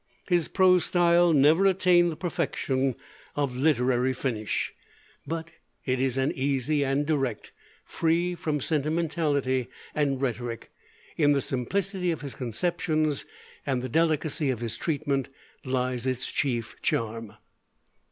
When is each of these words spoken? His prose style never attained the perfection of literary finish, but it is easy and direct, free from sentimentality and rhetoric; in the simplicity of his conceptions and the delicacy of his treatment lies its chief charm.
His 0.27 0.47
prose 0.47 0.85
style 0.85 1.31
never 1.31 1.67
attained 1.67 2.11
the 2.11 2.15
perfection 2.15 2.95
of 3.35 3.55
literary 3.55 4.13
finish, 4.13 4.73
but 5.27 5.51
it 5.85 6.01
is 6.01 6.17
easy 6.17 6.83
and 6.83 7.05
direct, 7.05 7.51
free 7.85 8.33
from 8.33 8.61
sentimentality 8.61 9.67
and 9.93 10.19
rhetoric; 10.19 10.71
in 11.17 11.33
the 11.33 11.39
simplicity 11.41 12.09
of 12.09 12.21
his 12.21 12.33
conceptions 12.33 13.25
and 13.63 13.83
the 13.83 13.89
delicacy 13.89 14.49
of 14.49 14.61
his 14.61 14.75
treatment 14.75 15.29
lies 15.63 16.07
its 16.07 16.25
chief 16.25 16.75
charm. 16.81 17.33